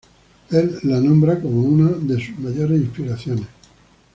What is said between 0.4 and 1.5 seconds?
Él la nombra